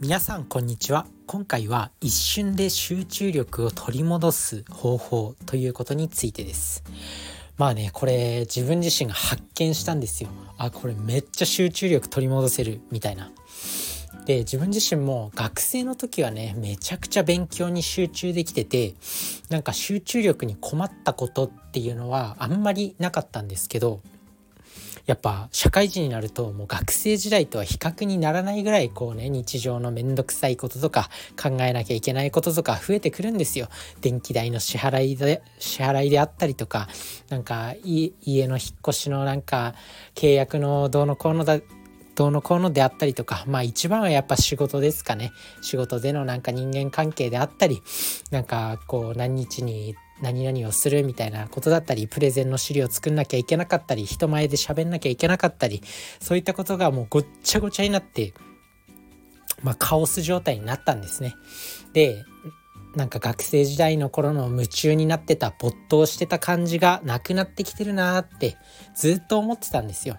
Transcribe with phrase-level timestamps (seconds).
[0.00, 1.04] 皆さんこんにちは。
[1.26, 6.82] 今回は一瞬で集中力を取り戻す方法ということについてです。
[7.58, 10.30] まあねこれ自分自身が発見したんですよ。
[10.56, 13.30] あこれめっちゃ集中力取り戻せるみたいな。
[14.24, 18.94] で自分自身も学生の時はねめちゃくちゃ勉強に集中できてて
[19.50, 24.00] なんか集中力に困ったことっていうのはあんまりなかったんですけど
[25.06, 33.68] やっぱ社会人になるともう学生時代とは比較にならないぐらいこうね日常のめんどくさいこととか考えなきゃいけないこととか増えてくるんですよ。
[34.00, 36.88] 電気代の支払いで支払いであったりとか
[37.28, 38.12] なんか家
[38.46, 39.74] の引っ越しのなんか
[40.14, 41.60] 契約のどうのこうのだ
[42.14, 47.82] どうのこうのであったりとかまあ一番はやっぱ仕事ですかね仕事でのなんか人間関係であったり
[48.30, 55.82] なんかこう何日に何々をするみたいなことだったりプレゼンの資料を作んなきゃいけなかったり人前で喋んなきゃいけなかったり
[56.20, 58.34] そういったことがもうごっちゃごちゃになって
[59.62, 61.34] まあカオス状態になったんですね。
[61.92, 62.24] で
[62.94, 68.56] なんか学生時代の頃の夢中になってた没頭してた感じがなくなってきてるなーって
[68.96, 70.16] ずっと思ってたんですよ。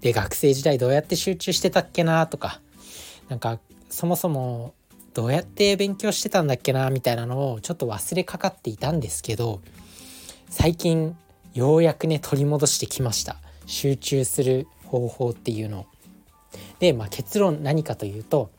[0.00, 2.60] で学生時代どうやって集中してたっけなとか
[3.28, 3.58] なんか
[3.90, 4.74] そもそも
[5.14, 9.60] どうやって勉強してたんだっけなみたいなのをちょっと忘れかかっていたんですけど
[10.50, 11.16] 最近
[11.54, 15.86] ようやくね取り戻してきました集中する方法っていうの。
[16.78, 18.50] で、まあ、結論何かというと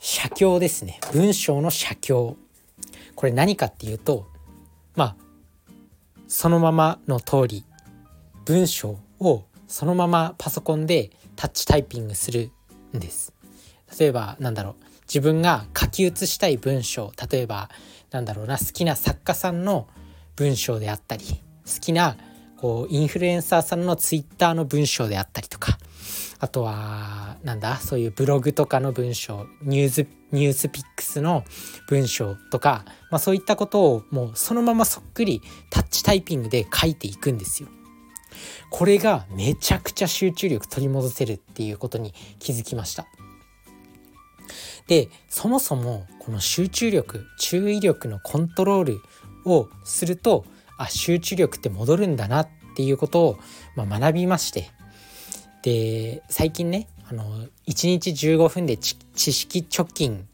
[0.00, 2.36] 写経ですね文章の写経
[3.14, 4.26] これ何かっていうと
[4.94, 5.16] まあ
[6.28, 7.64] そのままの通り
[8.44, 12.50] 文章をそのままパソコンでタッチタイピングする
[12.94, 13.35] んです。
[13.98, 14.74] 例えばなんだろう。
[15.02, 17.12] 自分が書き写したい文章。
[17.30, 17.70] 例えば
[18.10, 18.58] なんだろうな。
[18.58, 19.88] 好きな作家さんの
[20.34, 21.24] 文章であったり。
[21.64, 22.16] 好きな
[22.56, 25.78] こうインフルエンサーさんのツイッターの文章であったりとか。
[26.38, 27.76] あとはなんだ？
[27.76, 29.46] そういうブログとかの文章。
[29.62, 31.44] ニュースニュースピックスの
[31.88, 37.68] 文章とか、まあ、そういったことをもうそのままそっくりタッチタイピングで書いていくんですよ。
[38.70, 43.06] これがめちゃくちゃ集中力取り戻せるっていうことに気づきました。
[44.88, 49.00] でそもそもこの集中力注意力のコントロール
[49.44, 50.44] をすると
[50.76, 53.38] あ集中力って戻るんだなっていうことを、
[53.74, 54.70] まあ、学びまして。
[55.62, 57.24] で最近ねあの
[57.66, 58.96] 1日15分で知
[59.32, 60.28] 識貯金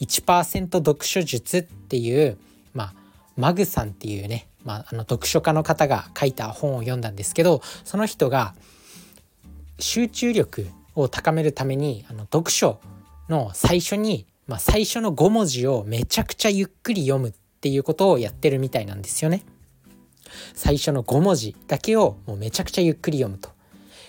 [0.00, 2.36] 1%読書術っていう、
[2.74, 2.94] まあ、
[3.36, 8.54] マグさんっていうね、まあ、あの読書家の方が書いた本を読んだんですけどその人が
[9.78, 12.80] 集中力を高めるためにあの読書
[13.28, 19.44] の最初に、まあ、最初の5文字をめちゃくちゃゆっくり読むっていうことをやってるみたいなんですよね。
[20.54, 23.50] 最初の5文字だけをもうめちゃくちゃゆっくり読むと。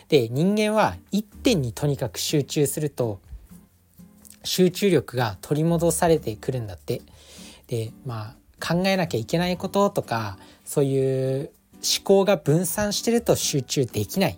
[0.10, 3.20] で人間は一点にとにかく集中すると
[4.44, 7.02] 集中力が取り戻されてくるんだって。
[7.68, 8.36] でまあ
[8.66, 11.52] 考えなきゃいけないこととかそういう
[11.84, 14.38] 思考が分散してると集中できないっ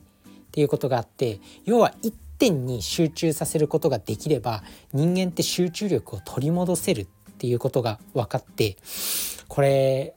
[0.52, 4.64] ていうことがあって要は一点に集中させることができれば
[4.94, 7.08] 人間って集中力を取り戻せるっ
[7.38, 8.78] ていうことが分かって
[9.48, 10.16] これ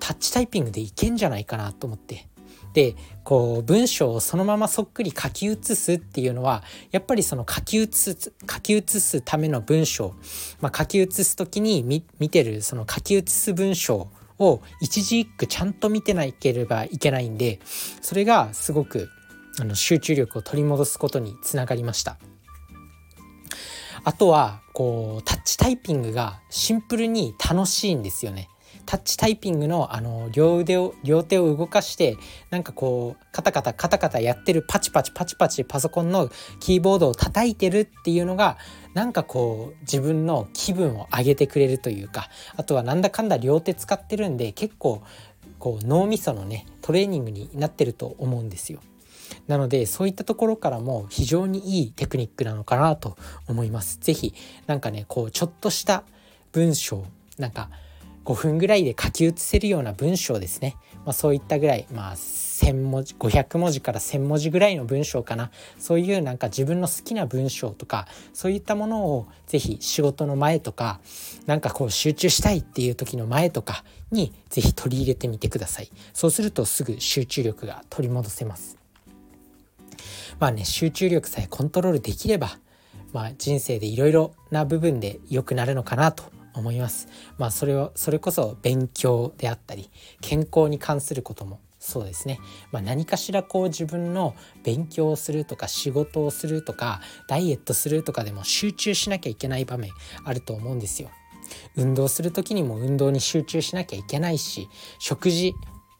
[0.00, 2.26] タッチタイピングでいけんじゃないかなと思って。
[2.72, 2.94] で
[3.24, 10.14] こう文章をそのままそっくり書き写すっていうのはやっぱりその書き写す書き写すための文章、
[10.60, 11.82] まあ、書き写す時に
[12.18, 19.08] 見てるその書き写す文章を一字一句ちゃんと見てなければいけないんでそれがすごく
[19.58, 22.18] あの集中力を取り戻すことにつながりました。
[24.04, 28.48] あとはこうタッチタイピングがシンプルに楽しいんですよね。
[28.86, 32.16] タッチタイピングのあの両腕を両手を動かして
[32.50, 36.30] なんかこうカタカタカタカタやってるパチパチパチパチパソコンの
[36.60, 38.58] キーボードを叩いてるっていうのが
[38.94, 45.02] なんかこう自分の気分を上げてくれるというかあとはなんだかんだ両手使ってるんで結構
[45.58, 48.80] こう脳みそのねトレーニングになってると思うんですよ。
[49.46, 53.16] なのでそういったところからも非常にいいテクニックなのかなと
[53.48, 53.98] 思います。
[54.00, 54.34] 是非
[54.66, 56.04] なんかねこうちょっとした
[56.52, 57.04] 文章
[57.38, 57.70] なんか
[58.26, 65.52] 5分ぐらいで書き写せるような文章ですね、まあ、そういったぐらい、まあ、1,000文字500文字から1,000文字ぐらいの文章かな。
[65.78, 71.00] そういうなんか自分の好きな文章とかそういったものを是非仕事の前とか
[71.46, 75.90] なんかこう集中したいっていう時の前とかに是非取り入れてみてください。
[76.12, 78.76] そうするとすぐ集中力が取り戻せます。
[80.38, 82.58] まあね集中力さえコントロールできれば
[83.12, 86.24] まあ人生でいろいろな部分で良くなるのかなと
[86.54, 87.08] 思います。
[87.38, 92.40] まあそれをそれこそ勉強であったり健康に関することもそうですね、
[92.72, 99.92] まあ、何かしらこう自分の勉強をするとか仕事をするとかダイエットするとかでも集中しなきゃいけない場面
[100.24, 101.10] あると思うんですよ。
[101.76, 104.68] 運動する時にも運動に集中しなきゃいけないし
[104.98, 105.54] 食事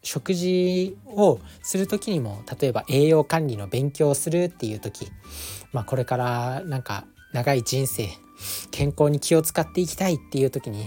[0.06, 5.08] 食事をする時にも例えば栄養管理の勉強をするっていう時、
[5.72, 8.08] まあ、これからなんか長い人生
[8.70, 10.84] 健康に気を使っていきたいっていう時に、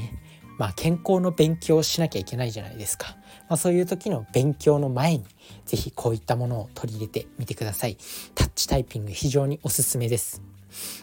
[0.57, 3.17] まあ、健康の勉強をしなきゃいけないじゃないですか。
[3.49, 5.25] まあ、そういう時の勉強の前に
[5.65, 7.97] 是非こういったものを取り入れてみてください。
[8.35, 10.41] タッチタイピング非常におすすめです。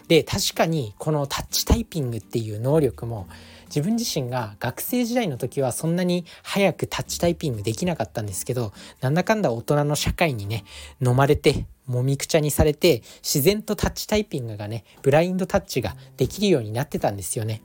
[0.07, 3.27] で確かにこのタッチタイピングっていう能力も
[3.67, 10.63] 自分自身が学生時代の時はそんなに早くタッチタイピングできなかったんですけどなんだかんだ大人の社会にね
[11.05, 17.61] 飲まれてもみくちゃにされて自然とタッチタイピングがねブラインドタッチができるようになってたんですよね。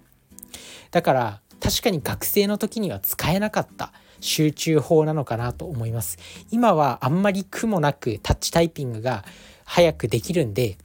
[0.91, 6.19] だから確かに学生の時には使えなかった集中法なのかなと思います。
[6.51, 9.25] 今はあんまり苦もなくタッチタイピングが
[9.65, 10.77] 早くできるんで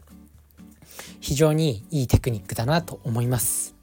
[1.19, 3.77] 非常にいいテクニックだなと思います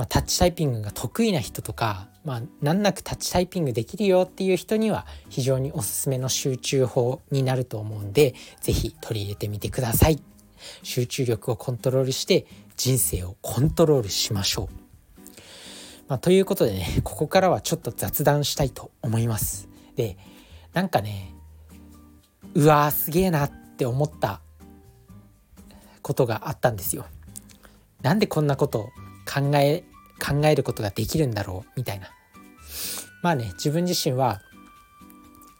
[0.00, 10.22] まあ、タッチタイピングが得意な人とか、まあ、難なくタッチタイピングできるよっていう人には非常におすすめの集中法になると思うんで是非取り入れてみてください。
[10.82, 12.46] 集中力をコントロールして
[12.78, 14.74] 人生をコントロールしましょう。
[16.08, 19.68] まあ、ということでねここからはちょっと雑談したいと思います。
[19.96, 20.16] で
[20.72, 21.34] なんかね
[22.54, 24.40] うわーすげえなって思った
[26.10, 27.06] ことがあったんですよ。
[28.02, 28.90] なんでこんなこと
[29.32, 29.84] 考え
[30.20, 32.08] 考えることができるんだろうみたいな
[33.22, 34.42] まあね自分自身は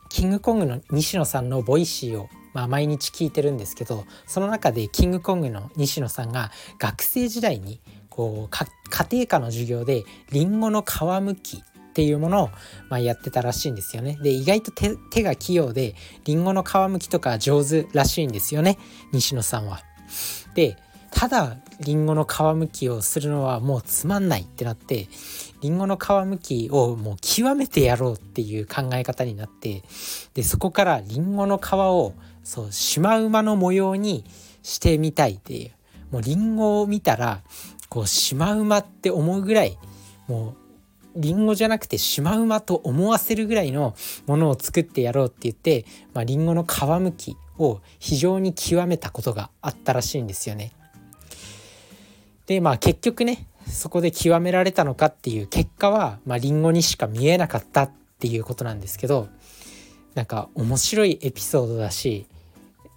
[0.08, 6.50] キングコングの西野さんの Voicy をまあ、毎日聞いてるんですけどその中でキングコングの西野さんが
[6.80, 8.66] 学生時代にこう家
[9.08, 10.02] 庭科の授業で
[10.32, 12.50] りんごの皮むきっていうものを、
[12.88, 14.18] まあ、やってたらしいんですよね。
[14.20, 14.72] で意外と
[15.12, 15.94] 手が器用で
[16.24, 18.78] りんごの皮むきとか上手らしいんですよね
[19.12, 19.80] 西野さんは。
[20.54, 20.76] で
[21.10, 25.08] ただりんごの皮むきをするのはもうつまんないってなって
[25.60, 29.82] りんごの皮むきをもう極めてやろうっていう考え方になって
[30.34, 32.14] でそこからりんごの皮を
[32.44, 34.24] そうシマウマの模様に
[34.62, 35.70] してみたいっていう。
[36.10, 37.40] もうりんごを見たら
[37.88, 39.78] こうシマウマって思うぐらい
[40.28, 40.54] も
[41.16, 43.94] うりんごじゃなくてシマウマと思わせるぐらいの
[44.26, 50.72] ものを作ってやろうって言って、まあ、リンゴの皮むきを非常に極めたことがあったらしいんですよね。
[52.46, 59.28] でまあ結局ねそこで極められたのかっていう結果はまあリンゴにしか見えなかったっていうことなんですけど
[60.14, 62.26] なんか面白いエピソードだし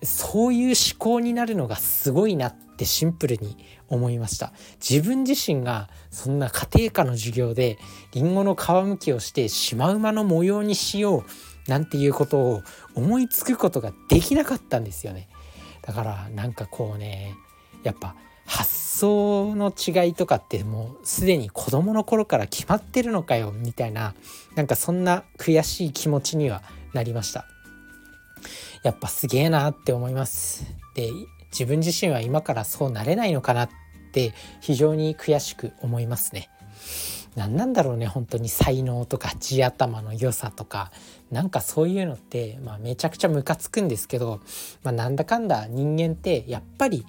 [0.01, 3.57] そういう思考になるのがすごいなってシンプルに
[3.87, 4.51] 思いました
[4.81, 7.77] 自分自身がそんな家庭科の授業で
[8.11, 11.23] りんごの皮むきをしてシマウマの模様にしよう
[11.67, 12.63] なんていうことを
[12.95, 15.27] 思いつくことができなかったんですよね。
[15.81, 17.35] だからなんかこうね
[17.83, 18.15] やっぱ
[18.45, 24.13] 発想の違いとかってもうすでに子供の頃から決まってるのかよみたいな
[24.55, 26.61] なんかそんな悔しい気持ちには
[26.93, 27.45] なりました。
[28.83, 30.65] やっぱすげえなって思います。
[30.95, 31.09] で
[31.51, 33.69] 自分自身は今からそうなれないのかなっ
[34.11, 36.49] て非常に悔しく思いますね。
[37.35, 40.91] 何なんだろうね本当に才能とか地頭の良さとか。
[41.31, 44.39] なんかそういうのって、まあ、めちゃくちゃムカつくんですけど、
[44.83, 47.07] まあ、なんだかんだ人間ってやっぱり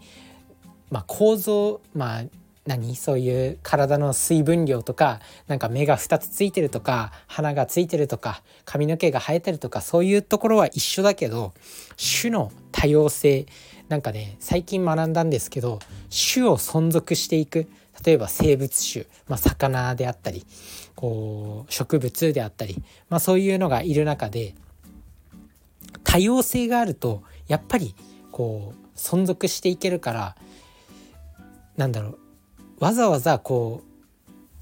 [0.91, 2.23] まあ、構造まあ
[2.67, 2.95] 何？
[2.95, 11.53] そういう体の水分量とかなんか目が2つついてるとか鼻がついてるとか髪の毛が生えてるとかそういうところは一緒だけど
[12.21, 13.47] 種の多様性。
[13.89, 17.67] なんかね最近学んだんですけど種を存続していく。
[18.05, 20.47] 例えば生物種、まあ、魚であったり
[20.95, 24.55] こう植物であったり、まあ、そういうのがいる中で
[26.03, 27.95] 多様性があるとやっぱり
[28.31, 30.37] こう存続していけるから
[31.77, 32.19] なんだろう
[32.79, 33.95] わざわざこう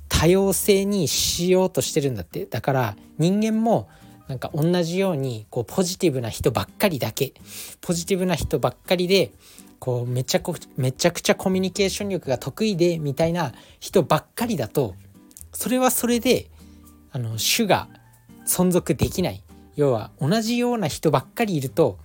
[0.08, 2.46] 多様性にしようとしてるんだって。
[2.46, 3.88] だから人間も
[4.28, 7.32] なんか同じようにこうポジティブな人ばっかりだけ
[7.80, 9.32] ポジティブな人ばっかりで
[9.82, 14.94] こうめちゃくめちゃくちゃコミュニケーション力が得意でみたいな人ばっかりだと
[15.52, 16.52] それはそれで
[17.10, 17.88] あの種が
[18.46, 19.42] 存続できない
[19.74, 21.98] 要は同じような人ばっかりいると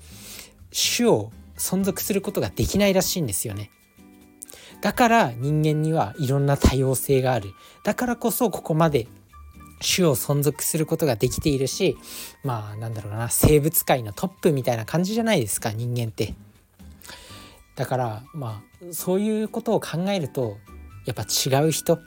[0.72, 3.70] 種を存続することができないらしいんですよね。
[4.82, 7.52] だから人間にはいろんな多様性がある
[7.84, 9.08] だからこそここまで
[9.82, 11.96] 種を存続することができているし
[12.44, 16.34] まあなんだろうな生物界のトップみたいな感じじゃないですか人間って。
[17.78, 20.58] だからまあそういうことを考えると
[21.06, 22.00] やっぱ違う人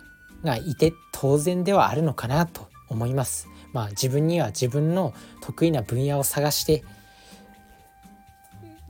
[0.44, 3.48] がいて当然ではあるのかなと思います。
[3.72, 6.84] まあ自分には自分の得意な分野を探して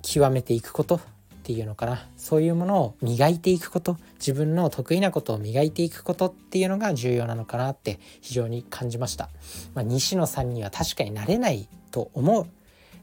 [0.03, 1.01] 極めていくことっ
[1.43, 2.07] ていうのかな。
[2.17, 9.29] そういうものを磨いていくこと自分の得意なことを磨いていくことっていうのが重要なのかなって非常に感じました、
[9.75, 12.47] まあ、西野さんには確かになれないと思う。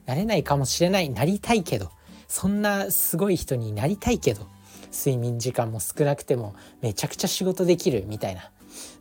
[0.08, 1.10] なれないかもしれない。
[1.10, 1.92] なりたいけど。
[2.28, 4.48] そんなすごい人になりたいけど
[4.92, 8.52] 睡眠時間も少なくてもめちゃくちゃ仕事できるみたいな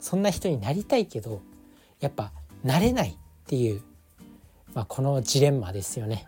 [0.00, 1.42] そんな人になりたいけど
[2.00, 2.32] やっぱ
[2.64, 3.14] なれないっ
[3.46, 3.82] ていう、
[4.74, 6.26] まあ、このジレンマですよね。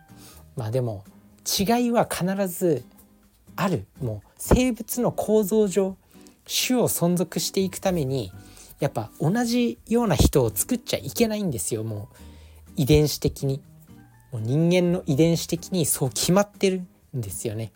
[0.57, 1.05] まあでも
[1.47, 2.85] 違いは必ず
[3.57, 3.87] ある。
[4.00, 5.97] もう生物の構造上
[6.47, 8.33] 種を存続していくために
[8.81, 11.85] やっぱ同じような人を作っちゃいけないんですよ。
[11.85, 12.17] もう
[12.76, 13.61] 遺伝子的に。
[14.33, 16.83] もう人間の遺伝子的にそう決まってる
[17.17, 17.73] んですよね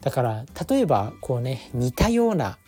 [0.00, 2.58] だから例えばこうね似たような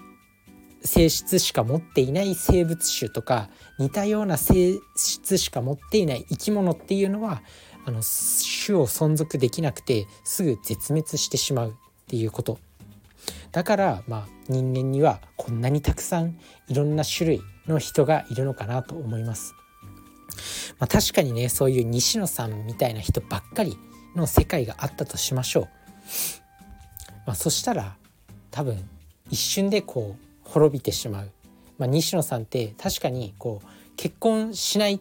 [0.83, 7.43] 性質しか持っていない生物種とか似たような性質しか持っていない生き物っていうのは
[7.87, 11.73] あの種を存続できなくてすぐ絶滅してしまうっ
[12.07, 12.59] ていうこと
[13.53, 19.55] だからまあ人間にはこんなにたくさんいろんな種類の人がいるのかなと思います。
[20.79, 23.77] まあ、確かにねそういう西野さんみたいな人ばっかり
[24.15, 25.69] の世界があったとしましょう。
[27.27, 27.97] まあ、そしたら
[28.51, 28.79] 多分
[29.31, 31.31] 一瞬でこう滅びてしまう。
[31.79, 35.01] まあ、西野さんって確かにこう結婚しないっ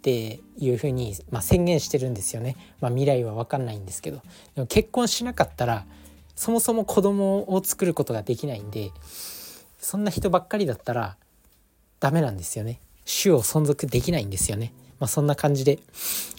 [0.00, 2.56] ていうふうに、まあ、宣言してるんですよね。
[2.80, 4.22] まあ、未来は分かんないんですけど
[4.54, 5.84] でも結婚しなかったら
[6.34, 8.92] そもそも子供を作ることができないんで
[9.78, 11.16] そんな人ばっかりだったら
[11.98, 12.80] ダメなんですよね
[13.22, 14.72] 種を存続できないんですよね。
[15.00, 15.78] まあそんな感じで、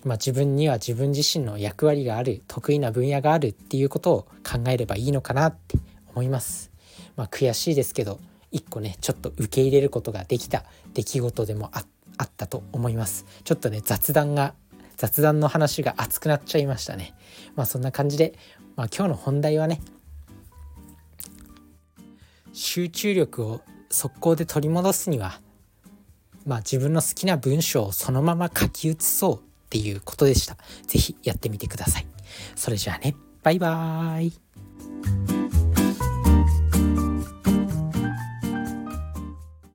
[0.03, 5.77] まあ、自分には自分自身の役割がある得意な分野があるっていうことを考えればいいのかなって
[6.13, 6.71] 思います。
[7.15, 8.19] まあ悔しいですけど
[8.51, 11.85] 一個ねちょっと受け入れることができた出来事でもあ
[12.23, 13.25] ったと思います。
[13.43, 14.53] ちょっとね雑談が
[14.97, 17.13] 雑談の話が熱くなっちゃいましたね。
[17.55, 18.33] まあそんな感じで
[18.79, 19.81] まあ、今日の本題はね
[22.53, 23.59] 集中力を
[23.89, 25.41] 速攻で取り戻すには、
[26.49, 29.39] まあ、自分の好きな文章をそのまま書き写そうっ
[29.69, 30.57] ていうことでした。
[30.87, 32.07] 是非やってみてください。
[32.55, 35.28] それじゃあねバイバーイ